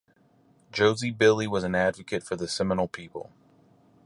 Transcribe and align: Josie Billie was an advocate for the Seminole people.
Josie 0.71 1.11
Billie 1.11 1.45
was 1.45 1.63
an 1.63 1.75
advocate 1.75 2.23
for 2.23 2.35
the 2.35 2.47
Seminole 2.47 2.87
people. 2.87 3.31